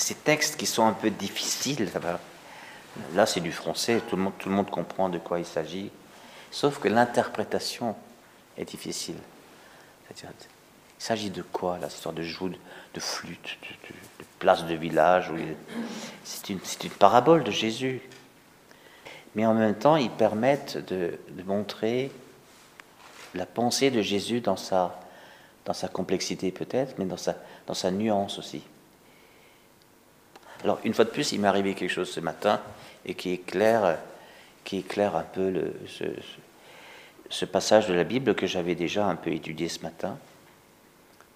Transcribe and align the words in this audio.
ces 0.00 0.14
textes 0.14 0.56
qui 0.56 0.66
sont 0.66 0.86
un 0.86 0.92
peu 0.92 1.10
difficiles. 1.10 1.88
Là, 3.14 3.26
c'est 3.26 3.40
du 3.40 3.52
français, 3.52 4.00
tout 4.08 4.16
le, 4.16 4.50
monde, 4.50 4.70
comprend 4.70 5.08
de 5.08 5.18
quoi 5.18 5.38
il 5.38 5.46
s'agit. 5.46 5.90
Sauf 6.50 6.80
que 6.80 6.88
l'interprétation 6.88 7.94
est 8.56 8.64
difficile. 8.64 9.18
il 10.10 10.24
s'agit 10.98 11.30
de 11.30 11.42
quoi, 11.42 11.78
la 11.78 11.86
histoire 11.86 12.14
de 12.14 12.22
joue 12.22 12.48
de 12.48 13.00
flûte, 13.00 13.58
de, 14.18 14.24
place 14.38 14.64
de 14.64 14.74
village 14.74 15.30
C'est 16.24 16.48
une, 16.48 16.60
parabole 16.98 17.44
de 17.44 17.50
Jésus. 17.50 18.00
Mais 19.34 19.46
en 19.46 19.54
même 19.54 19.76
temps, 19.76 19.96
ils 19.96 20.10
permettent 20.10 20.78
de, 20.78 21.18
de 21.28 21.42
montrer 21.44 22.10
la 23.34 23.46
pensée 23.46 23.90
de 23.90 24.02
Jésus 24.02 24.40
dans 24.40 24.56
sa, 24.56 24.98
complexité 25.92 26.50
peut-être, 26.50 26.98
mais 26.98 27.04
dans 27.04 27.74
sa 27.74 27.90
nuance 27.92 28.38
aussi. 28.38 28.62
Alors, 30.62 30.78
une 30.84 30.92
fois 30.92 31.04
de 31.04 31.10
plus, 31.10 31.32
il 31.32 31.40
m'est 31.40 31.48
arrivé 31.48 31.74
quelque 31.74 31.90
chose 31.90 32.10
ce 32.10 32.20
matin 32.20 32.60
et 33.06 33.14
qui 33.14 33.30
éclaire, 33.30 33.98
qui 34.64 34.78
éclaire 34.78 35.16
un 35.16 35.22
peu 35.22 35.72
ce, 37.30 37.44
passage 37.46 37.86
de 37.86 37.94
la 37.94 38.04
Bible 38.04 38.34
que 38.34 38.46
j'avais 38.46 38.74
déjà 38.74 39.06
un 39.06 39.16
peu 39.16 39.32
étudié 39.32 39.68
ce 39.68 39.80
matin. 39.80 40.18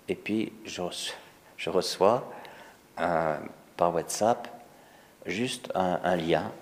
Et 0.09 0.15
puis, 0.15 0.53
je, 0.67 1.71
reçois 1.71 2.31
par 2.97 3.95
WhatsApp 3.95 4.49
juste 5.25 5.73
un, 5.75 6.17
lien 6.17 6.53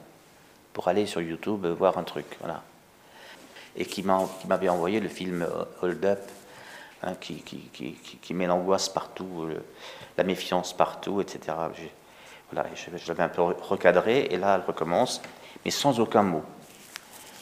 pour 0.73 0.87
aller 0.87 1.07
sur 1.07 1.21
YouTube 1.21 1.67
voir 1.67 1.99
un 1.99 2.05
truc. 2.05 2.27
Voilà. 2.41 2.63
Et 3.75 3.85
qui 3.87 4.05
m'avait 4.05 4.69
envoyé 4.69 5.01
le 5.01 5.09
film 5.09 5.45
Hold 5.81 6.05
Up, 6.05 6.21
hein, 7.03 7.15
qui, 7.21 8.35
met 8.35 8.47
l'angoisse 8.47 8.89
partout, 8.89 9.49
la 10.17 10.23
méfiance 10.23 10.77
partout, 10.77 11.21
etc. 11.21 11.55
Je, 12.75 13.09
l'avais 13.09 13.23
un 13.23 13.29
peu 13.29 13.43
recadré, 13.43 14.29
et 14.31 14.37
là 14.37 14.57
elle 14.57 14.67
recommence, 14.67 15.23
mais 15.65 15.71
sans 15.71 16.01
aucun 16.01 16.23
mot. 16.23 16.43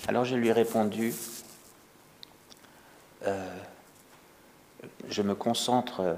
Alors 0.06 0.25
je 0.25 0.36
lui 0.36 0.48
ai 0.48 0.52
répondu, 0.52 1.12
euh, 3.27 3.48
je 5.08 5.22
me 5.22 5.34
concentre 5.34 6.17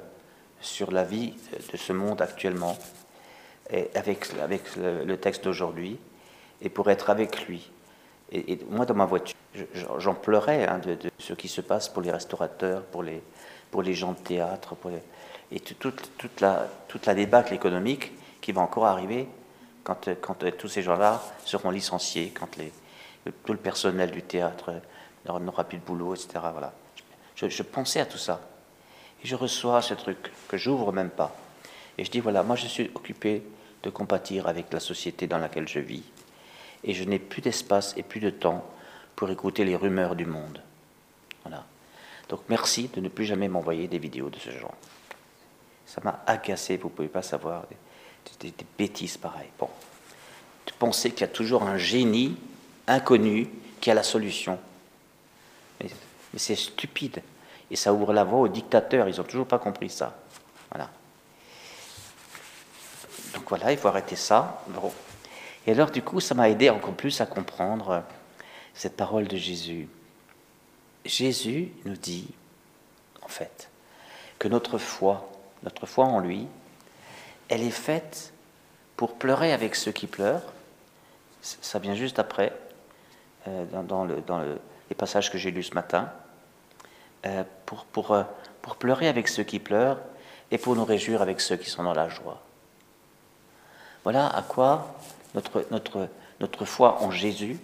sur 0.60 0.92
la 0.92 1.04
vie 1.04 1.34
de 1.72 1.76
ce 1.76 1.92
monde 1.92 2.20
actuellement, 2.20 2.76
avec, 3.94 4.28
le, 4.76 5.16
texte 5.16 5.44
d'aujourd'hui, 5.44 5.98
et 6.60 6.68
pour 6.68 6.90
être 6.90 7.08
avec 7.08 7.46
lui. 7.46 7.70
Et, 8.30 8.58
moi, 8.68 8.84
dans 8.84 8.94
ma 8.94 9.06
voiture, 9.06 9.36
j'en 9.98 10.14
pleurais 10.14 10.66
hein, 10.66 10.78
de, 10.78 10.98
ce 11.18 11.32
qui 11.32 11.48
se 11.48 11.62
passe 11.62 11.88
pour 11.88 12.02
les 12.02 12.10
restaurateurs, 12.10 12.82
pour 12.82 13.02
les, 13.02 13.94
gens 13.94 14.12
de 14.12 14.18
théâtre, 14.18 14.76
et 15.50 15.60
toute, 15.60 16.40
la, 16.40 16.68
toute 16.88 17.06
la 17.06 17.14
débâcle 17.14 17.54
économique 17.54 18.12
qui 18.42 18.52
va 18.52 18.60
encore 18.60 18.84
arriver 18.84 19.26
quand, 19.84 20.10
quand 20.20 20.44
tous 20.58 20.68
ces 20.68 20.82
gens-là 20.82 21.22
seront 21.46 21.70
licenciés, 21.70 22.34
quand 22.38 22.48
tout 23.44 23.52
le 23.52 23.58
personnel 23.58 24.10
du 24.10 24.22
théâtre 24.22 24.74
n'aura 25.26 25.64
plus 25.64 25.78
de 25.78 25.84
boulot, 25.84 26.14
etc. 26.14 26.28
Voilà. 26.52 26.72
Je, 27.36 27.62
pensais 27.62 28.00
à 28.00 28.06
tout 28.06 28.18
ça. 28.18 28.40
Et 29.22 29.26
je 29.26 29.34
reçois 29.34 29.80
ce 29.82 29.94
truc 29.94 30.30
que 30.48 30.56
j'ouvre 30.56 30.92
même 30.92 31.10
pas. 31.10 31.34
Et 31.98 32.04
je 32.04 32.10
dis, 32.10 32.20
voilà, 32.20 32.42
moi 32.42 32.56
je 32.56 32.66
suis 32.66 32.90
occupé 32.94 33.42
de 33.82 33.90
compatir 33.90 34.46
avec 34.46 34.72
la 34.72 34.80
société 34.80 35.26
dans 35.26 35.38
laquelle 35.38 35.68
je 35.68 35.80
vis. 35.80 36.04
Et 36.84 36.94
je 36.94 37.04
n'ai 37.04 37.18
plus 37.18 37.40
d'espace 37.40 37.94
et 37.96 38.02
plus 38.02 38.20
de 38.20 38.30
temps 38.30 38.64
pour 39.16 39.30
écouter 39.30 39.64
les 39.64 39.76
rumeurs 39.76 40.16
du 40.16 40.26
monde. 40.26 40.62
Voilà. 41.44 41.64
Donc 42.28 42.40
merci 42.48 42.88
de 42.88 43.00
ne 43.00 43.08
plus 43.08 43.24
jamais 43.24 43.48
m'envoyer 43.48 43.88
des 43.88 43.98
vidéos 43.98 44.30
de 44.30 44.38
ce 44.38 44.50
genre. 44.50 44.74
Ça 45.86 46.00
m'a 46.02 46.22
agacé, 46.26 46.76
vous 46.76 46.88
ne 46.88 46.94
pouvez 46.94 47.08
pas 47.08 47.22
savoir 47.22 47.64
des, 48.40 48.52
bêtises 48.78 49.16
pareilles. 49.16 49.50
Bon. 49.58 49.68
De 50.66 50.72
penser 50.72 51.10
qu'il 51.10 51.22
y 51.22 51.24
a 51.24 51.28
toujours 51.28 51.64
un 51.64 51.76
génie 51.76 52.36
inconnu 52.86 53.48
qui 53.80 53.90
a 53.90 53.94
la 53.94 54.02
solution. 54.02 54.58
Mais, 55.80 55.88
c'est 56.36 56.56
stupide. 56.56 57.22
Et 57.70 57.76
ça 57.76 57.92
ouvre 57.92 58.12
la 58.12 58.24
voie 58.24 58.40
aux 58.40 58.48
dictateurs. 58.48 59.08
Ils 59.08 59.16
n'ont 59.16 59.24
toujours 59.24 59.46
pas 59.46 59.58
compris 59.58 59.90
ça. 59.90 60.16
Voilà. 60.70 60.90
Donc 63.34 63.48
voilà, 63.48 63.72
il 63.72 63.78
faut 63.78 63.88
arrêter 63.88 64.16
ça. 64.16 64.62
Bon. 64.68 64.92
Et 65.66 65.72
alors, 65.72 65.90
du 65.90 66.02
coup, 66.02 66.20
ça 66.20 66.34
m'a 66.34 66.48
aidé 66.50 66.70
encore 66.70 66.94
plus 66.94 67.20
à 67.20 67.26
comprendre 67.26 68.02
cette 68.74 68.96
parole 68.96 69.28
de 69.28 69.36
Jésus. 69.36 69.88
Jésus 71.04 71.72
nous 71.84 71.96
dit, 71.96 72.28
en 73.22 73.28
fait, 73.28 73.68
que 74.38 74.48
notre 74.48 74.78
foi, 74.78 75.30
notre 75.62 75.86
foi 75.86 76.04
en 76.04 76.18
lui, 76.18 76.46
elle 77.48 77.62
est 77.62 77.70
faite 77.70 78.32
pour 78.96 79.14
pleurer 79.14 79.52
avec 79.52 79.74
ceux 79.74 79.92
qui 79.92 80.06
pleurent. 80.06 80.52
Ça 81.40 81.78
vient 81.78 81.94
juste 81.94 82.18
après, 82.18 82.52
euh, 83.48 83.64
dans, 83.82 84.04
le, 84.04 84.20
dans 84.20 84.40
les 84.40 84.96
passages 84.96 85.30
que 85.30 85.38
j'ai 85.38 85.50
lus 85.50 85.64
ce 85.64 85.74
matin. 85.74 86.10
Euh, 87.26 87.42
euh, 88.10 88.24
pour 88.62 88.76
pleurer 88.76 89.08
avec 89.08 89.28
ceux 89.28 89.42
qui 89.42 89.58
pleurent 89.58 89.98
et 90.50 90.58
pour 90.58 90.76
nous 90.76 90.84
réjouir 90.84 91.22
avec 91.22 91.40
ceux 91.40 91.56
qui 91.56 91.70
sont 91.70 91.82
dans 91.82 91.94
la 91.94 92.08
joie. 92.08 92.40
Voilà 94.04 94.28
à 94.28 94.42
quoi 94.42 94.94
notre 95.34 96.64
foi 96.64 97.02
en 97.02 97.10
Jésus, 97.10 97.58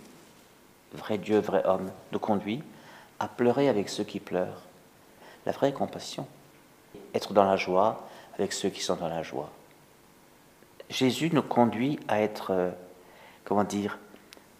vrai 0.92 1.18
Dieu, 1.18 1.38
vrai 1.38 1.64
homme, 1.66 1.90
nous 2.12 2.18
conduit 2.18 2.62
à 3.18 3.28
pleurer 3.28 3.68
avec 3.68 3.88
ceux 3.88 4.04
qui 4.04 4.20
pleurent. 4.20 4.62
La 5.46 5.52
vraie 5.52 5.72
compassion. 5.72 6.26
Être 7.14 7.32
dans 7.32 7.44
la 7.44 7.56
joie 7.56 8.08
avec 8.34 8.52
ceux 8.52 8.70
qui 8.70 8.80
sont 8.80 8.96
dans 8.96 9.08
la 9.08 9.22
joie. 9.22 9.50
Jésus 10.90 11.30
nous 11.32 11.42
conduit 11.42 11.98
à 12.08 12.20
être, 12.20 12.50
euh, 12.50 12.70
comment 13.44 13.64
dire, 13.64 13.98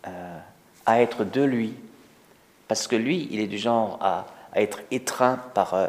euh, 0.07 0.39
à 0.87 1.01
être 1.01 1.25
de 1.25 1.43
lui. 1.43 1.75
Parce 2.67 2.87
que 2.87 2.97
lui, 2.97 3.29
il 3.31 3.41
est 3.41 3.47
du 3.47 3.59
genre 3.59 3.99
à, 4.03 4.27
être 4.55 4.81
étreint 4.91 5.37
par, 5.55 5.75
euh, 5.75 5.89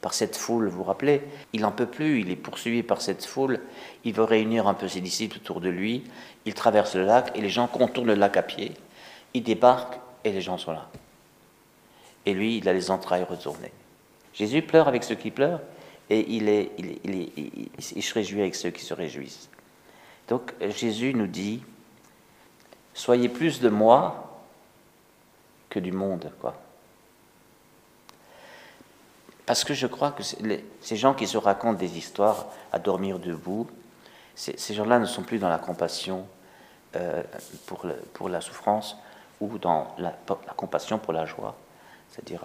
par 0.00 0.14
cette 0.14 0.36
foule, 0.36 0.68
vous 0.68 0.78
vous 0.78 0.84
rappelez? 0.84 1.22
Il 1.52 1.62
n'en 1.62 1.72
peut 1.72 1.86
plus, 1.86 2.20
il 2.20 2.30
est 2.30 2.36
poursuivi 2.36 2.82
par 2.82 3.00
cette 3.00 3.24
foule, 3.24 3.60
il 4.04 4.12
veut 4.12 4.24
réunir 4.24 4.66
un 4.66 4.74
peu 4.74 4.88
ses 4.88 5.00
disciples 5.00 5.36
autour 5.36 5.60
de 5.60 5.68
lui, 5.68 6.04
il 6.44 6.54
traverse 6.54 6.96
le 6.96 7.04
lac 7.04 7.36
et 7.36 7.40
les 7.40 7.48
gens 7.48 7.66
contournent 7.66 8.06
le 8.06 8.14
lac 8.14 8.36
à 8.36 8.42
pied, 8.42 8.72
il 9.34 9.42
débarque 9.42 9.98
et 10.24 10.32
les 10.32 10.40
gens 10.40 10.58
sont 10.58 10.72
là. 10.72 10.88
Et 12.24 12.34
lui, 12.34 12.58
il 12.58 12.68
a 12.68 12.72
les 12.72 12.90
entrailles 12.90 13.24
retournées. 13.24 13.72
Jésus 14.34 14.62
pleure 14.62 14.88
avec 14.88 15.04
ceux 15.04 15.14
qui 15.14 15.30
pleurent 15.30 15.60
et 16.10 16.20
il 16.28 16.44
se 17.80 18.14
réjouit 18.14 18.40
avec 18.40 18.54
ceux 18.54 18.70
qui 18.70 18.84
se 18.84 18.94
réjouissent. 18.94 19.48
Donc 20.28 20.54
Jésus 20.60 21.14
nous 21.14 21.26
dit, 21.26 21.62
soyez 22.94 23.28
plus 23.28 23.60
de 23.60 23.68
moi 23.68 24.42
que 25.70 25.78
du 25.78 25.92
monde, 25.92 26.32
quoi. 26.40 26.54
Parce 29.44 29.62
que 29.62 29.74
je 29.74 29.86
crois 29.86 30.10
que 30.10 30.24
ces 30.24 30.96
gens 30.96 31.14
qui 31.14 31.28
se 31.28 31.38
racontent 31.38 31.78
des 31.78 31.96
histoires 31.96 32.46
à 32.72 32.80
dormir 32.80 33.20
debout, 33.20 33.68
ces 34.34 34.74
gens-là 34.74 34.98
ne 34.98 35.06
sont 35.06 35.22
plus 35.22 35.38
dans 35.38 35.48
la 35.48 35.58
compassion 35.58 36.26
euh, 36.96 37.22
pour, 38.12 38.28
la 38.28 38.40
souffrance 38.40 38.96
ou 39.40 39.56
dans 39.58 39.94
la, 39.98 40.16
compassion 40.56 40.98
pour 40.98 41.12
la 41.12 41.26
joie. 41.26 41.54
C'est-à-dire 42.10 42.44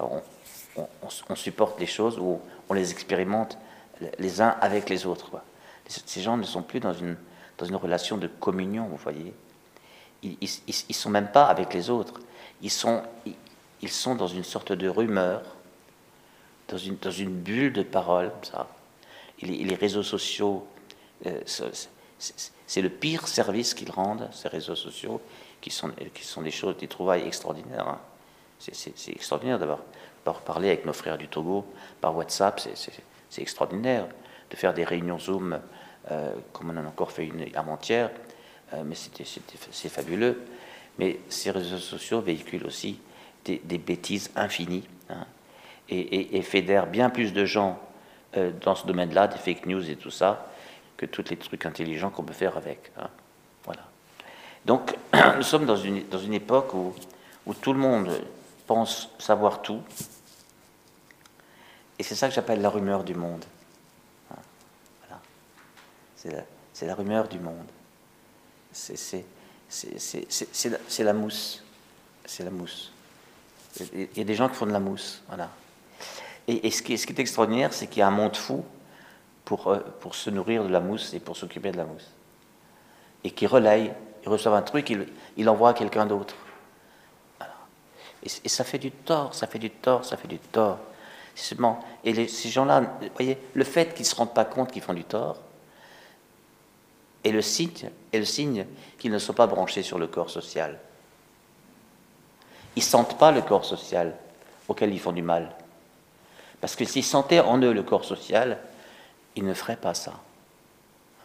on, 0.76 0.88
on, 1.30 1.36
supporte 1.36 1.80
les 1.80 1.88
choses 1.88 2.20
ou 2.20 2.40
on 2.70 2.74
les 2.74 2.92
expérimente 2.92 3.58
les 4.20 4.42
uns 4.42 4.56
avec 4.62 4.88
les 4.88 5.06
autres. 5.06 5.32
Ces 5.88 6.22
gens 6.22 6.38
ne 6.38 6.44
sont 6.44 6.62
plus 6.62 6.80
dans 6.80 6.94
une 6.94 7.18
dans 7.62 7.68
une 7.68 7.76
relation 7.76 8.18
de 8.18 8.26
communion, 8.26 8.88
vous 8.88 8.98
voyez. 8.98 9.34
Ils 10.24 10.36
ne 10.42 10.94
sont 10.94 11.12
même 11.12 11.32
pas 11.32 11.46
avec 11.46 11.76
les 11.76 11.92
autres. 11.92 12.20
Ils 12.64 12.72
sont, 12.72 13.04
ils, 13.82 13.90
sont 13.90 14.16
dans 14.16 14.28
une 14.28 14.44
sorte 14.44 14.72
de 14.72 14.88
rumeur, 14.90 15.44
dans 16.70 16.78
une, 16.78 16.96
bulle 17.30 17.72
de 17.72 17.84
parole, 17.84 18.32
ça. 18.42 18.68
Et 19.40 19.46
les, 19.46 19.76
réseaux 19.76 20.02
sociaux, 20.02 20.66
euh, 21.28 21.40
c'est 22.66 22.82
le 22.82 22.90
pire 22.90 23.28
service 23.28 23.76
qu'ils 23.76 23.92
rendent, 23.92 24.28
ces 24.32 24.48
réseaux 24.48 24.76
sociaux, 24.76 25.22
qui 25.60 25.70
sont, 25.70 25.92
qui 26.16 26.24
sont 26.24 26.42
des 26.42 26.52
choses, 26.52 26.78
des 26.78 26.88
trouvailles 26.88 27.28
extraordinaires. 27.28 27.88
Hein. 27.88 28.00
C'est 28.58 29.12
extraordinaire 29.12 29.60
d'avoir 29.60 30.42
parlé 30.42 30.70
avec 30.70 30.86
nos 30.86 30.94
frères 30.94 31.20
du 31.20 31.28
Togo 31.28 31.66
par 32.00 32.16
WhatsApp, 32.16 32.60
c'est 32.60 33.42
extraordinaire 33.42 34.08
de 34.50 34.56
faire 34.56 34.74
des 34.74 34.84
réunions 34.84 35.20
Zoom 35.20 35.60
euh, 36.10 36.34
comme 36.52 36.72
on 36.72 36.78
en 36.78 36.86
a 36.86 36.88
encore 36.88 37.12
fait 37.12 37.26
une 37.26 37.46
avant-hier, 37.56 38.10
euh, 38.74 38.84
mais 38.86 38.96
c'est 38.96 39.90
fabuleux. 39.90 40.42
Mais 40.98 41.20
ces 41.30 41.52
réseaux 41.52 41.78
sociaux 41.78 42.22
véhiculent 42.22 42.66
aussi 42.66 43.00
des, 43.46 43.60
bêtises 43.78 44.32
infinies 44.36 44.88
hein, 45.10 45.26
et, 45.90 46.42
fédèrent 46.42 46.88
bien 46.88 47.10
plus 47.10 47.34
de 47.34 47.46
gens 47.46 47.80
euh, 48.38 48.52
dans 48.62 48.76
ce 48.76 48.86
domaine-là, 48.86 49.28
des 49.28 49.38
fake 49.38 49.66
news 49.66 49.90
et 49.90 49.96
tout 49.96 50.12
ça, 50.12 50.48
que 50.98 51.06
tous 51.06 51.30
les 51.30 51.38
trucs 51.38 51.66
intelligents 51.66 52.10
qu'on 52.10 52.24
peut 52.24 52.34
faire 52.34 52.58
avec. 52.58 52.92
Hein. 52.98 53.10
Voilà. 53.66 53.82
Donc, 54.66 54.96
nous 55.38 55.44
sommes 55.44 55.66
dans 55.66 55.76
une, 55.76 56.08
dans 56.08 56.20
une 56.20 56.34
époque 56.34 56.74
où, 56.74 56.94
où 57.46 57.54
tout 57.54 57.74
le 57.74 57.80
monde 57.80 58.12
pense 58.68 59.10
savoir 59.20 59.62
tout. 59.62 59.82
Et 62.00 62.04
c'est 62.04 62.16
ça 62.16 62.28
que 62.28 62.34
j'appelle 62.34 62.62
la 62.62 62.70
rumeur 62.70 63.04
du 63.04 63.14
monde. 63.14 63.46
C'est 66.74 66.86
la 66.86 66.96
rumeur 66.96 67.28
du 67.28 67.40
monde. 67.40 67.68
C'est 68.72 69.24
la, 71.00 71.14
mousse. 71.14 71.64
C'est 72.26 72.44
la 72.44 72.52
mousse. 72.52 72.92
Il 73.94 74.18
y 74.18 74.22
a 74.22 74.24
des 74.24 74.36
gens 74.36 74.48
qui 74.50 74.56
font 74.56 74.66
de 74.66 74.72
la 74.72 74.80
mousse. 74.80 75.22
Voilà. 75.28 75.50
Et, 76.48 76.72
ce, 76.72 76.82
qui, 76.82 76.94
est 76.94 77.20
extraordinaire, 77.20 77.74
c'est 77.74 77.88
qu'il 77.88 78.00
y 78.00 78.04
a 78.04 78.08
un 78.08 78.12
monde 78.12 78.36
fou 78.36 78.64
pour, 79.46 79.68
euh, 79.68 79.80
pour 80.00 80.16
se 80.16 80.30
nourrir 80.30 80.64
de 80.64 80.70
la 80.70 80.80
mousse 80.80 81.14
et 81.14 81.20
pour 81.20 81.38
s'occuper 81.38 81.72
de 81.72 81.78
la 81.78 81.86
mousse. 81.86 82.10
Et 83.24 83.32
qui 83.32 83.46
relaye, 83.48 83.94
il 84.24 84.30
reçoit 84.30 84.58
un 84.58 84.62
truc, 84.62 84.90
il, 84.90 85.08
il 85.38 85.48
envoie 85.50 85.70
à 85.70 85.74
quelqu'un 85.74 86.06
d'autre. 86.06 86.36
Et, 88.24 88.50
ça 88.50 88.64
fait 88.64 88.80
du 88.80 88.92
tort, 88.92 89.34
ça 89.34 89.48
fait 89.48 89.60
du 89.60 89.70
tort, 89.70 90.06
ça 90.06 90.18
fait 90.18 90.28
du 90.28 90.40
tort. 90.40 90.80
Et 92.04 92.28
ces 92.28 92.50
gens-là, 92.50 92.84
voyez, 93.16 93.38
le 93.54 93.64
fait 93.64 93.94
qu'ils 93.94 94.04
ne 94.04 94.10
se 94.10 94.16
rendent 94.16 94.34
pas 94.34 94.46
compte 94.46 94.72
qu'ils 94.72 94.82
font 94.82 94.94
du 94.94 95.04
tort 95.04 95.38
est 97.24 97.32
le 97.32 97.42
signe, 97.42 97.90
est 98.12 98.20
le 98.20 98.26
signe 98.26 98.66
qu'ils 98.98 99.12
ne 99.12 99.20
sont 99.20 99.34
pas 99.34 99.48
branchés 99.48 99.84
sur 99.84 100.00
le 100.00 100.08
corps 100.08 100.30
social. 100.30 100.80
Ils 102.76 102.84
sentent 102.84 103.18
pas 103.18 103.32
le 103.32 103.42
corps 103.42 103.66
social 103.66 104.16
auquel 104.68 104.94
ils 104.94 105.00
font 105.00 105.12
du 105.12 105.22
mal. 105.22 105.52
Parce 106.62 106.76
que 106.76 106.86
s'ils 106.86 107.04
sentaient 107.04 107.40
en 107.40 107.58
eux 107.60 107.74
le 107.74 107.84
corps 107.84 108.06
social, 108.06 108.60
ils 109.36 109.46
ne 109.46 109.54
feraient 109.54 109.76
pas 109.76 109.94
ça. 109.94 110.14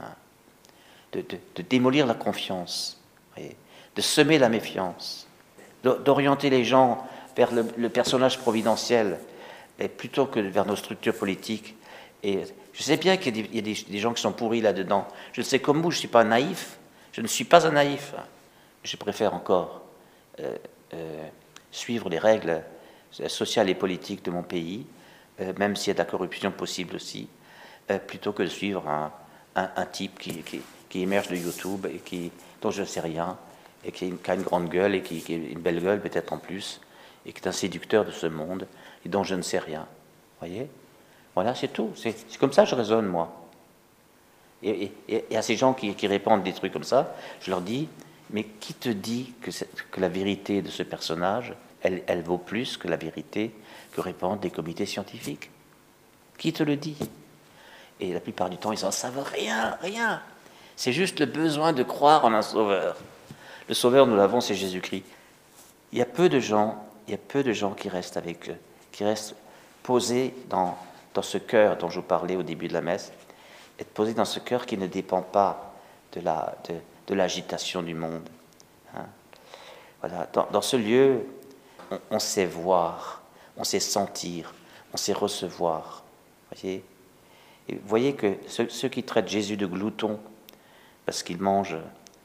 Hein. 0.00 0.14
De, 1.12 1.22
démolir 1.62 2.06
la 2.06 2.14
confiance, 2.14 3.00
de 3.37 4.00
semer 4.00 4.38
la 4.38 4.49
méfiance, 4.49 5.26
d'orienter 5.82 6.50
les 6.50 6.64
gens 6.64 7.06
vers 7.37 7.50
le 7.52 7.88
personnage 7.88 8.38
providentiel 8.38 9.19
plutôt 9.99 10.26
que 10.26 10.40
vers 10.40 10.66
nos 10.66 10.76
structures 10.76 11.14
politiques. 11.14 11.75
Et 12.22 12.42
je 12.76 12.82
sais 12.82 12.99
bien 12.99 13.17
qu'il 13.17 13.55
y 13.55 13.58
a, 13.58 13.62
des, 13.62 13.99
gens 13.99 14.12
qui 14.12 14.20
sont 14.20 14.32
pourris 14.32 14.61
là-dedans. 14.61 15.08
Je 15.32 15.40
le 15.40 15.44
sais 15.44 15.61
comme 15.61 15.81
vous, 15.81 15.90
je 15.90 15.96
ne 15.96 16.00
suis 16.00 16.08
pas 16.08 16.25
naïf. 16.25 16.76
Je 17.12 17.23
ne 17.23 17.26
suis 17.26 17.44
pas 17.44 17.67
un 17.67 17.70
naïf. 17.70 18.12
Je 18.84 18.96
préfère 18.99 19.32
encore 19.32 19.81
euh, 20.40 20.55
euh, 20.93 21.26
suivre 21.73 22.11
les 22.11 22.19
règles 22.19 22.62
sociales 23.28 23.70
et 23.70 23.75
politiques 23.75 24.23
de 24.23 24.31
mon 24.31 24.43
pays, 24.43 24.84
euh, 25.40 25.55
même 25.58 25.75
s'il 25.75 25.88
y 25.88 25.90
a 25.93 25.94
de 25.94 25.99
la 26.00 26.05
corruption 26.05 26.50
possible 26.50 26.96
aussi, 26.96 27.28
plutôt 28.06 28.32
que 28.32 28.43
de 28.43 28.49
suivre 28.49 28.87
un, 28.87 29.87
type 29.87 30.19
qui, 30.19 30.43
qui, 30.43 31.00
émerge 31.00 31.28
de 31.28 31.37
YouTube 31.37 31.87
et 31.87 31.99
qui, 31.99 32.31
dont 32.61 32.70
je 32.70 32.82
ne 32.82 32.87
sais 32.87 33.00
rien, 33.00 33.38
et 33.84 33.93
qui 33.93 34.05
a 34.05 34.34
une, 34.34 34.43
grande 34.43 34.69
gueule 34.69 34.96
et 34.96 35.02
qui, 35.02 35.23
qui 35.23 35.32
a 35.32 35.37
une 35.37 35.61
belle 35.61 35.82
gueule 35.82 36.02
peut-être 36.02 36.32
en 36.32 36.38
plus, 36.38 36.81
et 37.25 37.32
qui 37.32 37.40
est 37.40 37.49
un 37.49 37.52
séducteur 37.52 38.05
de 38.05 38.11
ce 38.11 38.26
monde 38.26 38.67
et 39.05 39.08
dont 39.08 39.25
je 39.25 39.34
ne 39.34 39.43
sais 39.43 39.61
rien. 39.61 39.87
voyez? 40.40 40.69
Voilà, 41.37 41.55
c'est 41.55 41.69
tout. 41.69 41.93
C'est 41.94 42.17
comme 42.38 42.53
ça 42.53 42.65
que 42.65 42.71
je 42.71 42.75
raisonne, 42.75 43.06
moi. 43.06 43.31
Et, 44.62 44.91
à 45.35 45.43
ces 45.43 45.55
gens 45.55 45.75
qui, 45.75 45.94
répondent 46.06 46.43
des 46.43 46.53
trucs 46.53 46.73
comme 46.73 46.83
ça, 46.83 47.15
je 47.41 47.50
leur 47.50 47.61
dis, 47.61 47.88
mais 48.31 48.43
qui 48.44 48.75
te 48.75 48.88
dit 48.88 49.35
que, 49.41 49.50
la 50.00 50.09
vérité 50.09 50.62
de 50.62 50.71
ce 50.71 50.83
personnage, 50.83 51.55
elle, 51.83 52.23
vaut 52.23 52.38
plus 52.38 52.77
que 52.77 52.88
la 52.88 52.97
vérité 52.97 53.55
que 53.93 54.00
répandent 54.00 54.41
des 54.41 54.50
comités 54.50 54.87
scientifiques? 54.87 55.50
Qui 56.38 56.53
te 56.53 56.62
le 56.62 56.77
dit? 56.77 56.97
Et 58.00 58.12
la 58.12 58.21
plupart 58.21 58.50
du 58.50 58.56
temps, 58.56 58.73
ils 58.73 58.83
n'en 58.83 58.91
savent 58.91 59.23
rien, 59.33 59.77
rien. 59.81 60.21
C'est 60.75 60.93
juste 60.93 61.21
le 61.21 61.27
besoin 61.27 61.73
de 61.73 61.83
croire 61.83 62.25
en 62.25 62.33
un 62.33 62.43
sauveur. 62.43 62.97
Le 63.69 63.75
sauveur, 63.75 64.06
nous 64.06 64.17
l'avons, 64.17 64.41
c'est 64.41 64.55
Jésus-Christ. 64.55 65.05
Il 65.93 65.99
y 65.99 66.03
a 66.03 66.06
peu 66.06 66.29
de 66.29 66.41
gens, 66.41 66.85
il 67.06 67.12
y 67.12 67.15
a 67.15 67.19
peu 67.19 67.44
de 67.44 67.53
gens 67.53 67.73
qui 67.73 67.88
restent 67.88 68.17
avec 68.17 68.50
eux 68.50 68.56
qui 68.97 69.05
reste 69.05 69.35
posé 69.83 70.35
dans, 70.49 70.75
dans 71.16 71.22
ce 71.22 71.38
cœur 71.38 71.78
dont 71.78 71.88
je 71.88 71.96
vous 71.96 72.06
parlais 72.06 72.36
au 72.36 72.42
début 72.42 72.68
de 72.68 72.74
la 72.74 72.82
messe, 72.82 73.10
être 73.80 73.88
posé 73.88 74.12
dans 74.12 74.26
ce 74.26 74.38
cœur 74.38 74.66
qui 74.66 74.76
ne 74.76 74.86
dépend 74.86 75.22
pas 75.22 75.74
de, 76.12 76.20
la, 76.20 76.54
de, 77.06 77.14
l'agitation 77.14 77.82
du 77.82 77.94
monde. 77.94 78.28
Hein. 78.94 79.06
Voilà, 80.00 80.28
dans, 80.52 80.60
ce 80.60 80.76
lieu, 80.76 81.26
on, 82.10 82.18
sait 82.18 82.44
voir, 82.44 83.22
on 83.56 83.64
sait 83.64 83.80
sentir, 83.80 84.52
on 84.92 84.98
sait 84.98 85.14
recevoir. 85.14 86.04
Voyez 86.54 86.84
voyez 87.86 88.14
que 88.14 88.34
ceux, 88.46 88.88
qui 88.88 89.02
traitent 89.02 89.28
Jésus 89.28 89.56
de 89.56 89.66
glouton 89.66 90.20
parce 91.06 91.22
qu'il 91.22 91.40
mange 91.40 91.76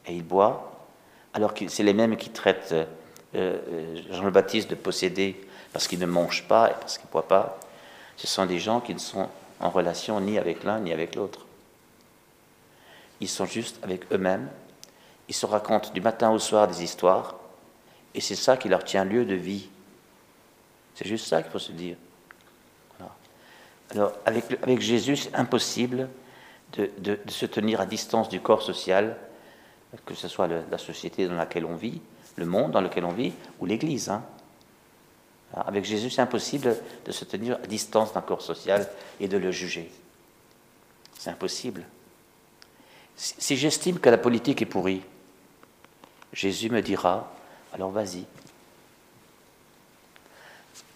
et 0.06 0.14
il 0.14 0.22
boit, 0.22 0.86
alors 1.32 1.54
que 1.54 1.66
c'est 1.68 1.82
les 1.82 1.94
mêmes 1.94 2.16
qui 2.16 2.28
traitent 2.28 2.72
euh, 2.72 2.84
euh, 3.34 4.02
Jean 4.10 4.24
le 4.24 4.30
Baptiste 4.30 4.68
de 4.68 4.74
posséder 4.74 5.40
parce 5.72 5.88
qu'ils 5.88 5.98
ne 5.98 6.06
mangent 6.06 6.46
pas 6.46 6.70
et 6.70 6.74
parce 6.74 6.98
qu'ils 6.98 7.06
ne 7.06 7.12
boivent 7.12 7.26
pas, 7.26 7.58
ce 8.16 8.26
sont 8.26 8.46
des 8.46 8.58
gens 8.58 8.80
qui 8.80 8.94
ne 8.94 8.98
sont 8.98 9.28
en 9.60 9.70
relation 9.70 10.20
ni 10.20 10.38
avec 10.38 10.64
l'un 10.64 10.80
ni 10.80 10.92
avec 10.92 11.14
l'autre. 11.14 11.46
Ils 13.20 13.28
sont 13.28 13.46
juste 13.46 13.78
avec 13.82 14.10
eux-mêmes, 14.12 14.48
ils 15.28 15.34
se 15.34 15.46
racontent 15.46 15.90
du 15.92 16.00
matin 16.00 16.30
au 16.30 16.38
soir 16.38 16.66
des 16.66 16.82
histoires, 16.82 17.36
et 18.14 18.20
c'est 18.20 18.34
ça 18.34 18.56
qui 18.56 18.68
leur 18.68 18.84
tient 18.84 19.04
lieu 19.04 19.24
de 19.24 19.34
vie. 19.34 19.68
C'est 20.94 21.06
juste 21.06 21.26
ça 21.26 21.42
qu'il 21.42 21.50
faut 21.50 21.58
se 21.58 21.72
dire. 21.72 21.96
Alors, 23.90 24.12
avec, 24.24 24.80
Jésus, 24.80 25.16
c'est 25.16 25.34
impossible 25.34 26.08
de, 26.72 26.90
de, 26.98 27.18
se 27.28 27.44
tenir 27.44 27.80
à 27.80 27.86
distance 27.86 28.30
du 28.30 28.40
corps 28.40 28.62
social, 28.62 29.18
que 30.06 30.14
ce 30.14 30.28
soit 30.28 30.48
la 30.48 30.78
société 30.78 31.28
dans 31.28 31.34
laquelle 31.34 31.66
on 31.66 31.76
vit, 31.76 32.00
le 32.36 32.46
monde 32.46 32.70
dans 32.70 32.80
lequel 32.80 33.04
on 33.04 33.12
vit, 33.12 33.32
ou 33.60 33.66
l'Église. 33.66 34.08
Hein. 34.08 34.22
Avec 35.54 35.84
Jésus, 35.84 36.10
c'est 36.10 36.22
impossible 36.22 36.76
de 37.04 37.12
se 37.12 37.24
tenir 37.24 37.56
à 37.62 37.66
distance 37.66 38.12
d'un 38.14 38.22
corps 38.22 38.40
social 38.40 38.88
et 39.20 39.28
de 39.28 39.36
le 39.36 39.50
juger. 39.50 39.90
C'est 41.18 41.30
impossible. 41.30 41.84
Si 43.16 43.56
j'estime 43.56 43.98
que 43.98 44.08
la 44.08 44.18
politique 44.18 44.62
est 44.62 44.66
pourrie, 44.66 45.02
Jésus 46.32 46.70
me 46.70 46.80
dira, 46.80 47.30
alors 47.72 47.90
vas-y. 47.90 48.24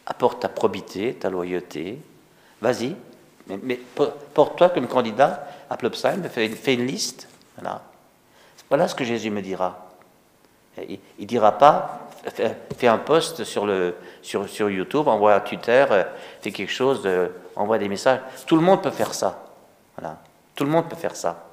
Apporte 0.07 0.41
ta 0.41 0.49
probité, 0.49 1.15
ta 1.15 1.29
loyauté, 1.29 1.99
vas-y. 2.61 2.97
Mais, 3.49 3.77
porte-toi 4.35 4.71
comme 4.71 4.89
candidat 4.89 5.47
à 5.69 5.77
Plopsheim, 5.77 6.23
fais, 6.29 6.49
fais 6.49 6.75
une 6.75 6.87
liste. 6.87 7.29
Voilà. 7.57 7.83
voilà 8.69 8.89
ce 8.89 8.95
que 8.95 9.05
Jésus 9.05 9.31
me 9.31 9.43
dira. 9.43 9.87
Il 10.79 10.99
ne 11.19 11.25
dira 11.27 11.53
pas, 11.59 12.06
fais 12.77 12.87
un 12.87 12.99
post 12.99 13.45
sur, 13.45 13.67
le, 13.67 13.97
sur, 14.23 14.49
sur 14.49 14.71
YouTube, 14.71 15.09
envoie 15.09 15.35
un 15.35 15.41
Twitter, 15.41 15.85
euh, 15.91 16.05
fais 16.41 16.51
quelque 16.51 16.73
chose, 16.73 17.09
envoie 17.55 17.79
des 17.79 17.89
messages. 17.89 18.21
Tout 18.47 18.57
le 18.57 18.63
monde 18.63 18.83
peut 18.83 18.91
faire 18.91 19.15
ça. 19.15 19.45
Voilà. 19.97 20.19
Tout 20.55 20.65
le 20.65 20.71
monde 20.71 20.89
peut 20.89 20.97
faire 20.97 21.17
ça. 21.17 21.49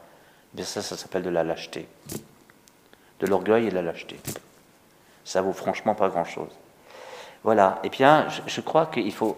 Mais 0.55 0.63
ça, 0.63 0.81
ça 0.81 0.97
s'appelle 0.97 1.23
de 1.23 1.29
la 1.29 1.43
lâcheté. 1.43 1.87
De 3.19 3.27
l'orgueil 3.27 3.67
et 3.67 3.69
de 3.69 3.75
la 3.75 3.81
lâcheté. 3.81 4.19
Ça 5.23 5.41
vaut 5.41 5.53
franchement 5.53 5.95
pas 5.95 6.09
grand-chose. 6.09 6.51
Voilà. 7.43 7.79
Et 7.83 7.89
bien, 7.89 8.27
je, 8.29 8.41
je 8.45 8.61
crois 8.61 8.87
qu'il 8.87 9.13
faut, 9.13 9.37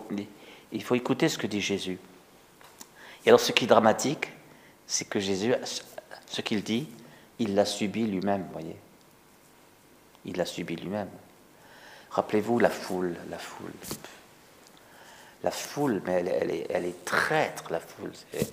il 0.72 0.84
faut 0.84 0.96
écouter 0.96 1.30
ce 1.30 1.38
que 1.38 1.48
dit 1.48 1.62
Jésus. 1.62 2.00
Et 3.26 3.30
alors, 3.30 3.40
ce 3.40 3.52
qui 3.52 3.66
est 3.66 3.68
dramatique, 3.68 4.32
c'est 4.86 5.10
que 5.10 5.20
Jésus, 5.20 5.56
ce 6.28 6.42
qu'il 6.42 6.64
dit, 6.64 6.88
il 7.40 7.56
l'a 7.56 7.66
subi 7.66 8.06
lui-même, 8.06 8.46
voyez. 8.52 8.76
Il 10.26 10.38
l'a 10.38 10.46
subi 10.46 10.76
lui-même. 10.76 11.10
Rappelez-vous 12.12 12.60
la 12.60 12.70
foule, 12.70 13.16
la 13.30 13.38
foule. 13.38 13.72
La 15.44 15.52
foule, 15.52 16.02
mais 16.06 16.14
elle, 16.14 16.52
est, 16.52 16.68
elle 16.70 16.86
est, 16.86 17.06
traître, 17.06 17.66
la 17.70 17.80
foule. 17.80 18.12
C'est 18.32 18.52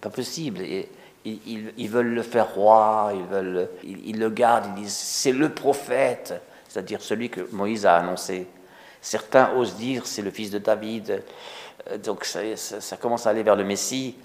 pas 0.00 0.10
possible. 0.10 0.62
Et, 0.62 0.88
ils, 1.24 1.88
veulent 1.88 2.12
le 2.12 2.22
faire 2.22 2.54
roi, 2.54 3.12
ils, 3.14 3.24
veulent, 3.24 3.68
ils, 3.82 4.18
le 4.18 4.28
gardent, 4.28 4.66
ils 4.76 4.82
disent 4.82 4.92
c'est 4.92 5.32
le 5.32 5.48
prophète, 5.48 6.34
c'est-à-dire 6.68 7.00
celui 7.00 7.30
que 7.30 7.48
Moïse 7.52 7.86
a 7.86 7.96
annoncé. 7.96 8.46
Certains 9.00 9.54
osent 9.54 9.76
dire 9.76 10.06
c'est 10.06 10.20
le 10.20 10.30
fils 10.30 10.50
de 10.50 10.58
David, 10.58 11.22
euh, 11.90 11.98
donc 11.98 12.24
ça, 12.24 12.96
commence 12.98 13.26
à 13.26 13.30
aller 13.30 13.42
vers 13.42 13.56
le 13.56 13.64
Messie. 13.64 14.16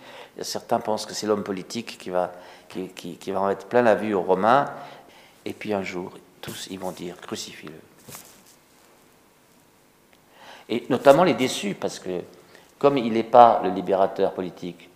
Certains 0.42 0.80
pensent 0.80 1.06
que 1.06 1.14
c'est 1.14 1.28
l'homme 1.28 1.44
politique 1.44 1.98
qui 1.98 2.10
va, 2.10 2.32
qui, 2.68 3.32
va 3.32 3.42
en 3.42 3.48
mettre 3.48 3.66
plein 3.66 3.82
la 3.82 3.96
vue 3.96 4.14
aux 4.14 4.22
Romains. 4.22 4.66
Et 5.46 5.54
puis 5.54 5.74
un 5.74 5.84
jour, 5.84 6.12
tous 6.42 6.68
ils 6.70 6.80
vont 6.80 6.92
dire 6.92 7.20
crucifie-le. 7.22 7.74
Et 10.70 10.86
notamment 10.90 11.24
les 11.24 11.34
déçus, 11.34 11.74
parce 11.74 12.00
que 12.00 12.22
comme 12.78 12.98
il 12.98 13.12
n'est 13.12 13.24
pas 13.24 13.62
le 13.64 13.70
libérateur 13.70 14.34
politique, 14.34 14.90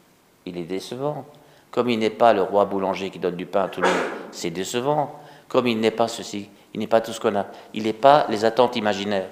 il 0.45 0.57
est 0.57 0.63
décevant. 0.63 1.25
Comme 1.71 1.89
il 1.89 1.97
n'est 1.97 2.11
pas 2.11 2.33
le 2.33 2.43
roi 2.43 2.65
boulanger 2.65 3.09
qui 3.09 3.17
donne 3.17 3.35
du 3.35 3.47
pain 3.47 3.63
à 3.63 3.67
tout 3.67 3.81
le 3.81 3.87
monde, 3.87 3.97
c'est 4.31 4.51
décevant. 4.51 5.19
Comme 5.47 5.67
il 5.67 5.79
n'est 5.79 5.91
pas 5.91 6.07
ceci, 6.07 6.49
il 6.73 6.79
n'est 6.79 6.87
pas 6.87 7.01
tout 7.01 7.11
ce 7.13 7.19
qu'on 7.19 7.35
a, 7.35 7.47
il 7.73 7.83
n'est 7.83 7.93
pas 7.93 8.25
les 8.29 8.45
attentes 8.45 8.75
imaginaires, 8.75 9.29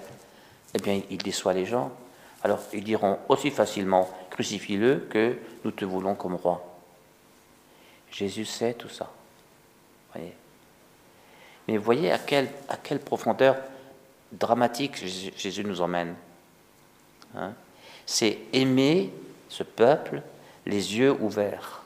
eh 0.74 0.80
bien 0.80 1.02
il 1.10 1.18
déçoit 1.18 1.54
les 1.54 1.66
gens. 1.66 1.92
Alors 2.44 2.60
ils 2.74 2.84
diront 2.84 3.20
aussi 3.30 3.52
facilement 3.52 4.10
crucifie-le 4.32 5.08
que 5.10 5.38
nous 5.64 5.72
te 5.72 5.86
voulons 5.86 6.16
comme 6.16 6.36
roi. 6.36 6.64
Jésus 8.12 8.46
sait 8.46 8.74
tout 8.74 8.90
ça. 8.90 9.10
Mais 11.68 11.78
voyez 11.78 12.12
à 12.12 12.18
quelle, 12.18 12.50
profondeur 13.00 13.56
dramatique 14.32 14.96
Jésus 15.38 15.64
nous 15.64 15.82
emmène. 15.82 16.16
Hein. 17.34 17.54
c'est 18.06 18.40
aimer 18.52 19.10
ce 19.48 19.64
peuple 19.64 20.22
les 20.66 20.98
yeux 20.98 21.16
ouverts. 21.22 21.84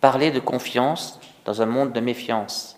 Parler 0.00 0.30
de 0.30 0.38
confiance 0.38 1.18
dans 1.44 1.62
un 1.62 1.66
monde 1.66 1.92
de 1.92 2.00
méfiance. 2.00 2.76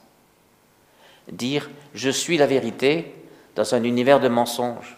Dire 1.30 1.68
je 1.94 2.10
suis 2.10 2.38
la 2.38 2.46
vérité 2.46 3.14
dans 3.54 3.74
un 3.74 3.84
univers 3.84 4.20
de 4.20 4.28
mensonges. 4.28 4.96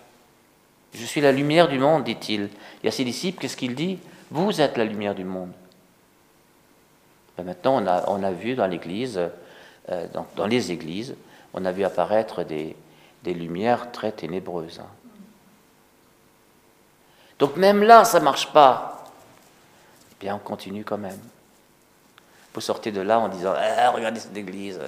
Je 0.94 1.04
suis 1.04 1.20
la 1.20 1.32
lumière 1.32 1.68
du 1.68 1.78
monde, 1.78 2.04
dit-il. 2.04 2.48
Et 2.82 2.88
à 2.88 2.90
ses 2.90 3.04
disciples, 3.04 3.40
qu'est-ce 3.40 3.56
qu'il 3.56 3.74
dit? 3.74 3.98
Vous 4.30 4.60
êtes 4.60 4.76
la 4.76 4.84
lumière 4.84 5.14
du 5.14 5.24
monde. 5.24 5.52
Ben 7.36 7.44
maintenant, 7.44 7.82
on 8.08 8.22
a, 8.22 8.32
vu 8.32 8.54
dans 8.54 8.66
l'Église, 8.66 9.20
euh, 9.90 10.06
dans, 10.36 10.46
les 10.46 10.72
églises, 10.72 11.14
on 11.54 11.64
a 11.64 11.72
vu 11.72 11.84
apparaître 11.84 12.42
des, 12.42 12.76
des 13.22 13.34
lumières 13.34 13.92
très 13.92 14.12
ténébreuses. 14.12 14.80
Hein. 14.80 14.88
Donc 17.38 17.56
même 17.56 17.82
là, 17.82 18.04
ça 18.04 18.18
ne 18.18 18.24
marche 18.24 18.52
pas. 18.52 19.04
Eh 20.12 20.24
bien, 20.24 20.36
on 20.36 20.38
continue 20.38 20.84
quand 20.84 20.98
même. 20.98 21.18
Vous 22.54 22.60
sortez 22.60 22.90
de 22.90 23.00
là 23.00 23.20
en 23.20 23.28
disant 23.28 23.52
ah, 23.56 23.90
Regardez 23.90 24.20
cette 24.20 24.36
église, 24.36 24.80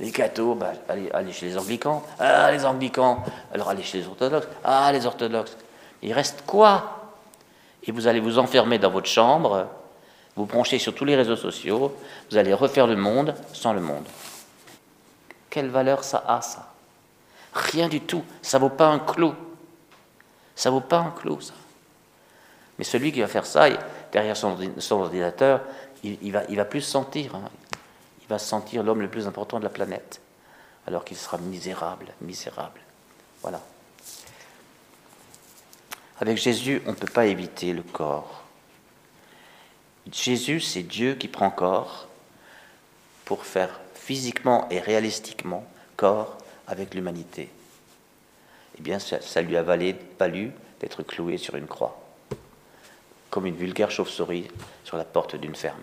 les 0.00 0.10
cathos, 0.10 0.54
bah, 0.54 0.72
allez, 0.88 1.10
allez, 1.12 1.32
chez 1.32 1.46
les 1.46 1.58
anglicans. 1.58 2.02
Ah, 2.18 2.50
les 2.50 2.64
anglicans, 2.64 3.22
alors 3.52 3.68
allez 3.68 3.82
chez 3.82 3.98
les 3.98 4.06
orthodoxes. 4.06 4.48
Ah, 4.64 4.90
les 4.92 5.06
orthodoxes. 5.06 5.56
Il 6.02 6.12
reste 6.12 6.44
quoi? 6.46 7.12
Et 7.82 7.92
vous 7.92 8.06
allez 8.06 8.20
vous 8.20 8.38
enfermer 8.38 8.78
dans 8.78 8.90
votre 8.90 9.08
chambre, 9.08 9.66
vous 10.36 10.46
brancher 10.46 10.78
sur 10.78 10.94
tous 10.94 11.04
les 11.04 11.16
réseaux 11.16 11.36
sociaux, 11.36 11.96
vous 12.30 12.36
allez 12.36 12.52
refaire 12.52 12.86
le 12.86 12.96
monde 12.96 13.34
sans 13.52 13.72
le 13.72 13.80
monde. 13.80 14.06
Quelle 15.48 15.68
valeur 15.68 16.04
ça 16.04 16.22
a, 16.26 16.42
ça? 16.42 16.72
Rien 17.54 17.88
du 17.88 18.02
tout. 18.02 18.22
Ça 18.42 18.58
vaut 18.58 18.68
pas 18.68 18.88
un 18.88 18.98
clou. 18.98 19.34
Ça 20.54 20.70
vaut 20.70 20.80
pas 20.80 20.98
un 20.98 21.10
clou, 21.10 21.40
ça. 21.40 21.54
Mais 22.78 22.84
celui 22.84 23.12
qui 23.12 23.20
va 23.20 23.28
faire 23.28 23.46
ça, 23.46 23.68
derrière 24.12 24.36
son, 24.36 24.58
ordinateur, 24.90 25.62
il, 26.04 26.30
va, 26.30 26.42
il 26.50 26.56
va 26.56 26.66
plus 26.66 26.82
se 26.82 26.90
sentir. 26.90 27.34
Hein. 27.34 27.48
Il 28.22 28.28
va 28.28 28.38
se 28.38 28.46
sentir 28.46 28.82
l'homme 28.82 29.00
le 29.00 29.08
plus 29.08 29.26
important 29.26 29.58
de 29.58 29.64
la 29.64 29.70
planète, 29.70 30.20
alors 30.86 31.04
qu'il 31.04 31.16
sera 31.16 31.38
misérable, 31.38 32.08
misérable. 32.20 32.80
Voilà. 33.40 33.60
Avec 36.20 36.36
Jésus, 36.36 36.82
on 36.86 36.90
ne 36.90 36.96
peut 36.96 37.06
pas 37.06 37.26
éviter 37.26 37.72
le 37.72 37.82
corps. 37.82 38.45
Jésus, 40.12 40.60
c'est 40.60 40.82
Dieu 40.82 41.14
qui 41.14 41.28
prend 41.28 41.50
corps 41.50 42.08
pour 43.24 43.44
faire 43.44 43.80
physiquement 43.94 44.68
et 44.70 44.78
réalistiquement 44.78 45.64
corps 45.96 46.38
avec 46.68 46.94
l'humanité. 46.94 47.50
Eh 48.78 48.82
bien, 48.82 48.98
ça, 48.98 49.42
lui 49.42 49.56
a 49.56 49.62
valu 49.62 50.52
d'être 50.80 51.02
cloué 51.02 51.38
sur 51.38 51.56
une 51.56 51.66
croix 51.66 52.02
comme 53.30 53.46
une 53.46 53.56
vulgaire 53.56 53.90
chauve-souris 53.90 54.48
sur 54.84 54.96
la 54.96 55.04
porte 55.04 55.36
d'une 55.36 55.54
ferme. 55.54 55.82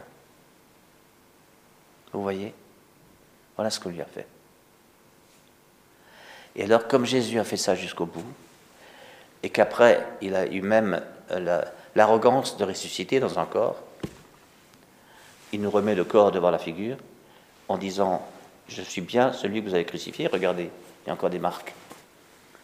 Vous 2.12 2.24
voyez? 2.24 2.54
Voilà 3.56 3.70
ce 3.70 3.80
qu'on 3.80 3.90
lui 3.90 4.02
a 4.02 4.06
fait. 4.06 4.26
Et 6.56 6.64
alors, 6.64 6.88
comme 6.88 7.06
Jésus 7.06 7.40
a 7.40 7.44
fait 7.44 7.58
ça 7.58 7.76
jusqu'au 7.76 8.08
bout, 8.08 8.26
et 9.44 9.50
qu'après, 9.50 10.04
il 10.22 10.36
a 10.36 10.48
eu 10.48 10.62
même 10.62 11.04
l'arrogance 11.96 12.58
de 12.58 12.64
ressusciter 12.64 13.20
dans 13.20 13.38
un 13.38 13.46
corps, 13.46 13.80
il 15.54 15.62
nous 15.62 15.72
remet 15.72 15.96
le 15.96 16.04
corps 16.04 16.32
devant 16.32 16.52
la 16.52 16.60
figure 16.60 16.98
en 17.70 17.78
disant 17.78 18.28
Je 18.68 18.82
suis 18.82 19.02
bien 19.02 19.32
celui 19.32 19.62
que 19.62 19.70
vous 19.70 19.76
avez 19.76 19.86
crucifié, 19.86 20.28
regardez, 20.28 20.70
il 21.04 21.08
y 21.08 21.10
a 21.10 21.14
encore 21.14 21.30
des 21.30 21.40
marques. 21.40 21.74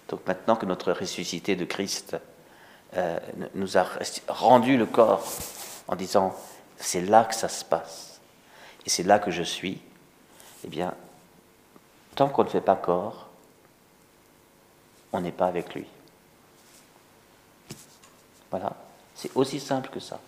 Donc 0.10 0.26
maintenant 0.28 0.56
que 0.56 0.66
notre 0.66 0.92
ressuscité 0.92 1.56
de 1.56 1.66
Christ 1.66 2.18
euh, 2.96 3.20
nous 3.54 3.78
a 3.78 3.86
rendu 4.28 4.76
le 4.76 4.88
corps 4.88 5.24
en 5.88 5.96
disant 5.96 6.36
c'est 6.78 7.02
là 7.02 7.26
que 7.26 7.36
ça 7.36 7.48
se 7.48 7.64
passe 7.64 8.20
et 8.86 8.90
c'est 8.90 9.04
là 9.04 9.20
que 9.20 9.30
je 9.30 9.44
suis, 9.44 9.80
eh 10.66 10.68
bien, 10.68 10.94
tant 12.16 12.30
qu'on 12.30 12.44
ne 12.44 12.50
fait 12.50 12.62
pas 12.62 12.76
corps, 12.76 13.28
on 15.12 15.22
n'est 15.22 15.32
pas 15.32 15.48
avec 15.48 15.76
lui. 15.76 15.86
Voilà, 18.50 18.76
c'est 19.14 19.36
aussi 19.36 19.60
simple 19.60 19.90
que 19.90 20.00
ça. 20.00 20.20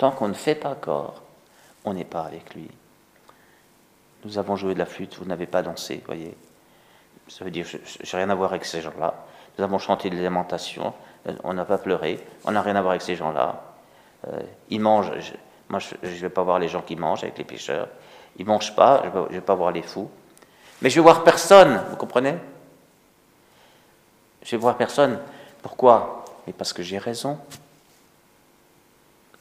Tant 0.00 0.12
qu'on 0.12 0.28
ne 0.28 0.32
fait 0.32 0.54
pas 0.54 0.74
corps, 0.76 1.20
on 1.84 1.92
n'est 1.92 2.06
pas 2.06 2.22
avec 2.22 2.54
lui. 2.54 2.70
Nous 4.24 4.38
avons 4.38 4.56
joué 4.56 4.72
de 4.72 4.78
la 4.78 4.86
flûte, 4.86 5.18
vous 5.18 5.26
n'avez 5.26 5.44
pas 5.44 5.60
dansé, 5.60 6.02
voyez. 6.06 6.34
Ça 7.28 7.44
veut 7.44 7.50
dire, 7.50 7.66
je 7.66 7.76
n'ai 7.76 8.22
rien 8.22 8.30
à 8.30 8.34
voir 8.34 8.52
avec 8.52 8.64
ces 8.64 8.80
gens-là. 8.80 9.12
Nous 9.58 9.64
avons 9.64 9.78
chanté 9.78 10.08
des 10.08 10.22
lamentations, 10.22 10.94
euh, 11.28 11.34
on 11.44 11.52
n'a 11.52 11.66
pas 11.66 11.76
pleuré, 11.76 12.18
on 12.46 12.52
n'a 12.52 12.62
rien 12.62 12.76
à 12.76 12.80
voir 12.80 12.92
avec 12.92 13.02
ces 13.02 13.14
gens-là. 13.14 13.62
Euh, 14.26 14.40
ils 14.70 14.80
mangent, 14.80 15.12
moi 15.68 15.80
je 15.80 15.94
ne 16.02 16.08
vais 16.08 16.30
pas 16.30 16.44
voir 16.44 16.58
les 16.58 16.68
gens 16.68 16.80
qui 16.80 16.96
mangent 16.96 17.22
avec 17.22 17.36
les 17.36 17.44
pêcheurs, 17.44 17.88
ils 18.38 18.46
ne 18.46 18.50
mangent 18.50 18.74
pas, 18.74 19.02
je 19.04 19.18
ne 19.18 19.28
vais 19.28 19.42
pas 19.42 19.54
voir 19.54 19.70
les 19.70 19.82
fous. 19.82 20.10
Mais 20.80 20.88
je 20.88 20.94
vais 20.94 21.02
voir 21.02 21.24
personne, 21.24 21.78
vous 21.90 21.96
comprenez? 21.96 22.36
Je 24.44 24.52
vais 24.52 24.56
voir 24.56 24.78
personne. 24.78 25.18
Pourquoi? 25.60 26.24
Mais 26.46 26.54
parce 26.54 26.72
que 26.72 26.82
j'ai 26.82 26.96
raison. 26.96 27.38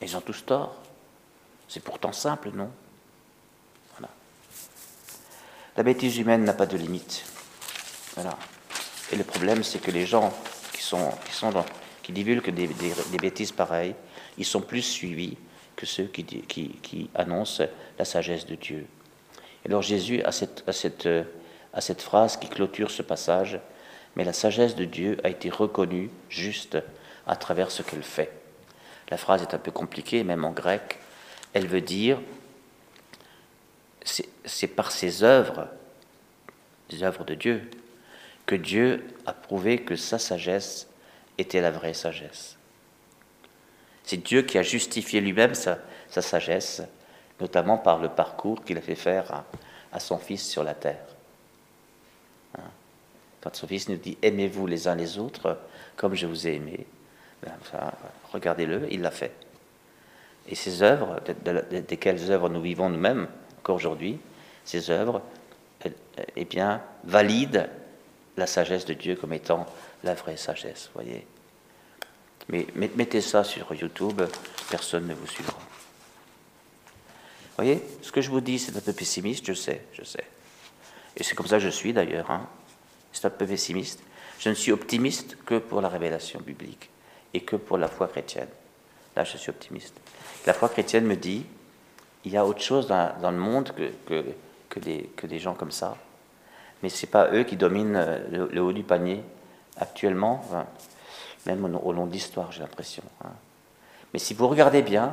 Ils 0.02 0.16
ont 0.16 0.22
tous 0.22 0.46
tort. 0.46 0.76
C'est 1.68 1.84
pourtant 1.84 2.12
simple, 2.12 2.50
non? 2.54 2.70
La 5.80 5.84
bêtise 5.84 6.18
humaine 6.18 6.44
n'a 6.44 6.52
pas 6.52 6.66
de 6.66 6.76
limite. 6.76 7.24
Et 9.14 9.16
le 9.16 9.24
problème, 9.24 9.64
c'est 9.64 9.80
que 9.80 9.92
les 9.92 10.06
gens 10.06 10.34
qui, 10.74 10.82
sont, 10.82 11.10
divulguent 12.10 12.50
des, 12.50 12.68
bêtises 13.18 13.54
pareilles, 13.54 13.96
ils 14.38 14.44
sont 14.44 14.60
plus 14.60 14.82
suivis 14.82 15.38
que 15.78 15.86
ceux 15.86 16.04
qui, 16.04 17.10
annoncent 17.16 17.64
la 17.98 18.04
sagesse 18.04 18.46
de 18.46 18.56
Dieu. 18.56 18.88
Et 19.64 19.70
alors 19.70 19.82
Jésus 19.82 20.22
a 20.24 20.32
cette 20.32 22.02
phrase 22.02 22.36
qui 22.36 22.50
clôture 22.50 22.92
ce 22.92 23.02
passage, 23.02 23.60
mais 24.18 24.26
la 24.26 24.34
sagesse 24.34 24.76
de 24.76 24.84
Dieu 24.86 25.18
a 25.24 25.30
été 25.30 25.50
reconnue 25.50 26.10
juste 26.28 26.78
à 27.26 27.38
travers 27.38 27.72
ce 27.72 27.84
qu'elle 27.84 28.04
fait. 28.04 28.39
La 29.10 29.18
phrase 29.18 29.42
est 29.42 29.54
un 29.54 29.60
peu 29.60 29.72
compliquée, 29.72 30.24
même 30.24 30.46
en 30.46 30.52
grec. 30.52 31.00
Elle 31.54 31.68
veut 31.68 31.82
dire, 31.82 32.20
c'est 34.46 34.68
par 34.68 34.92
ses 34.92 35.24
œuvres, 35.24 35.68
des 36.90 37.04
œuvres 37.04 37.24
de 37.24 37.36
Dieu, 37.36 37.70
que 38.46 38.56
Dieu 38.56 39.08
a 39.26 39.34
prouvé 39.34 39.82
que 39.82 39.96
sa 39.96 40.20
sagesse 40.20 40.88
était 41.38 41.62
la 41.62 41.72
vraie 41.72 41.94
sagesse. 41.94 42.58
C'est 44.04 44.18
Dieu 44.18 44.42
qui 44.42 44.58
a 44.58 44.64
justifié 44.64 45.22
lui-même 45.22 45.54
sa, 45.54 45.78
sagesse, 46.10 46.82
notamment 47.40 47.78
par 47.78 48.00
le 48.00 48.10
parcours 48.10 48.64
qu'il 48.64 48.78
a 48.78 48.82
fait 48.82 48.96
faire 48.96 49.44
à, 49.92 50.00
son 50.00 50.18
Fils 50.18 50.48
sur 50.48 50.64
la 50.64 50.74
terre. 50.74 51.06
Hein? 52.58 52.72
Quand 53.42 53.56
son 53.56 53.68
Fils 53.68 53.88
nous 53.88 53.98
dit 53.98 54.18
Aimez-vous 54.22 54.66
les 54.66 54.88
uns 54.88 54.96
les 54.96 55.20
autres 55.20 55.60
comme 55.96 56.16
je 56.16 56.26
vous 56.26 56.48
ai 56.48 56.56
aimé, 56.56 56.88
regardez-le, 58.32 58.88
il 58.92 59.02
l'a 59.02 59.12
fait. 59.12 59.34
Et 60.48 60.56
ces 60.56 60.82
œuvres, 60.82 61.20
desquelles 61.88 62.32
œuvres 62.32 62.50
nous 62.50 62.62
vivons 62.62 62.90
nous-mêmes 62.90 63.28
encore 63.60 63.76
aujourd'hui, 63.76 64.20
ces 64.66 64.90
œuvres, 64.90 65.22
eh 66.36 66.46
bien, 66.46 66.82
valident 67.04 67.68
la 68.38 68.48
sagesse 68.48 68.86
de 68.86 68.94
Dieu 68.94 69.16
comme 69.16 69.34
étant 69.34 69.66
la 70.04 70.16
vraie 70.16 70.38
sagesse, 70.38 70.90
voyez. 70.94 71.26
Mais 72.50 72.66
mettez 72.76 73.22
ça 73.22 73.44
sur 73.44 73.74
YouTube, 73.76 74.22
personne 74.70 75.08
ne 75.08 75.14
vous 75.14 75.28
suivra. 75.28 75.58
Voyez, 77.58 77.84
ce 78.02 78.12
que 78.12 78.22
je 78.22 78.30
vous 78.30 78.42
dis, 78.42 78.58
c'est 78.58 78.76
un 78.76 78.82
peu 78.82 78.94
pessimiste, 78.94 79.46
je 79.46 79.54
sais, 79.54 79.82
je 79.94 80.04
sais. 80.04 80.24
Et 81.16 81.24
c'est 81.24 81.36
comme 81.36 81.48
ça 81.48 81.58
que 81.58 81.64
je 81.64 81.70
suis 81.70 81.94
d'ailleurs. 81.94 82.32
Hein. 82.32 82.48
C'est 83.12 83.26
un 83.26 83.30
peu 83.30 83.46
pessimiste. 83.46 84.02
Je 84.40 84.50
ne 84.50 84.54
suis 84.56 84.72
optimiste 84.72 85.38
que 85.46 85.58
pour 85.58 85.82
la 85.82 85.90
révélation 85.90 86.40
biblique 86.40 86.90
et 87.34 87.42
que 87.42 87.56
pour 87.56 87.78
la 87.78 87.88
foi 87.88 88.08
chrétienne. 88.08 88.50
Là, 89.16 89.24
je 89.24 89.38
suis 89.38 89.50
optimiste. 89.50 89.96
La 90.46 90.54
foi 90.54 90.70
chrétienne 90.70 91.06
me 91.06 91.16
dit, 91.16 91.46
il 92.26 92.32
y 92.32 92.38
a 92.38 92.46
autre 92.46 92.62
chose 92.62 92.88
dans, 92.88 93.32
le 93.32 93.38
monde 93.38 93.72
que, 94.08 94.24
que, 94.70 94.80
des, 94.80 95.10
que 95.16 95.28
des 95.28 95.40
gens 95.40 95.54
comme 95.54 95.72
ça 95.72 95.98
mais 96.82 96.90
ce 96.90 97.06
n'est 97.06 97.12
pas 97.12 97.30
eux 97.32 97.44
qui 97.44 97.58
dominent 97.58 97.96
euh, 97.96 98.48
le, 98.52 98.62
haut 98.62 98.74
du 98.74 98.84
panier 98.84 99.24
actuellement, 99.78 100.44
même 101.46 101.64
au, 101.84 101.94
long 101.94 102.06
de 102.06 102.12
l'histoire, 102.12 102.52
j'ai 102.52 102.62
l'impression. 102.62 103.04
Hein. 103.24 103.32
Mais 104.14 104.20
si 104.20 104.34
vous 104.34 104.48
regardez 104.48 104.82
bien, 104.82 105.12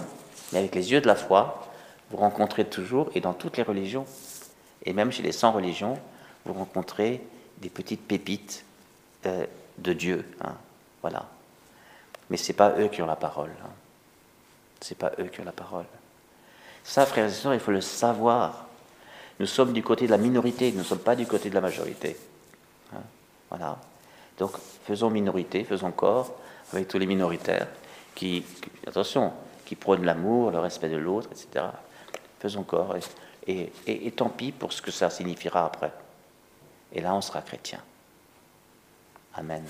avec 0.52 0.74
les 0.74 0.90
yeux 0.92 1.00
de 1.00 1.06
la 1.06 1.14
foi, 1.14 1.68
vous 2.10 2.16
rencontrez 2.16 2.64
toujours, 2.64 3.10
et 3.14 3.20
dans 3.20 3.32
toutes 3.32 3.56
les 3.56 3.62
religions, 3.62 4.06
et 4.84 4.92
même 4.92 5.12
chez 5.12 5.22
les 5.22 5.32
100 5.32 5.52
religions, 5.52 5.98
vous 6.44 6.52
rencontrez 6.52 7.20
des 7.58 7.68
petites 7.68 8.02
pépites 8.06 8.64
euh, 9.26 9.46
de 9.78 9.92
Dieu. 9.92 10.24
Hein. 10.40 10.54
Voilà. 11.02 11.28
Mais 12.30 12.36
ce 12.36 12.48
n'est 12.48 12.56
pas 12.56 12.74
eux 12.78 12.88
qui 12.88 13.02
ont 13.02 13.06
la 13.06 13.16
parole. 13.16 13.50
Hein. 13.62 13.70
Ce 14.80 14.92
n'est 14.92 14.98
pas 14.98 15.12
eux 15.18 15.26
qui 15.26 15.40
ont 15.40 15.44
la 15.44 15.52
parole. 15.52 15.86
Ça, 16.84 17.06
frères 17.06 17.26
et 17.26 17.32
sœurs, 17.32 17.54
il 17.54 17.60
faut 17.60 17.72
le 17.72 17.80
savoir. 17.80 18.66
Nous 19.38 19.46
sommes 19.46 19.72
du 19.72 19.82
côté 19.82 20.06
de 20.06 20.10
la 20.10 20.18
minorité, 20.18 20.70
nous 20.72 20.78
ne 20.78 20.84
sommes 20.84 21.00
pas 21.00 21.16
du 21.16 21.26
côté 21.26 21.50
de 21.50 21.54
la 21.54 21.60
majorité. 21.60 22.16
Hein, 22.94 23.02
voilà. 23.48 23.76
Donc 24.38 24.52
faisons 24.86 25.10
minorité, 25.10 25.64
faisons 25.64 25.92
corps 25.92 26.34
avec 26.72 26.88
tous 26.88 26.98
les 26.98 27.06
minoritaires 27.06 27.68
qui, 28.14 28.44
attention, 28.86 29.32
qui 29.64 29.76
prônent 29.76 30.04
l'amour, 30.04 30.50
le 30.50 30.58
respect 30.58 30.88
de 30.88 30.96
l'autre, 30.96 31.28
etc. 31.32 31.66
faisons 32.40 32.62
corps, 32.62 32.96
et, 33.46 33.72
et, 33.86 34.06
et 34.06 34.10
tant 34.12 34.28
pis 34.28 34.52
pour 34.52 34.72
ce 34.72 34.80
que 34.80 34.90
ça 34.90 35.10
signifiera 35.10 35.66
après. 35.66 35.92
Et 36.92 37.00
là, 37.00 37.14
on 37.14 37.20
sera 37.20 37.42
chrétien. 37.42 37.80
Amen. 39.34 39.64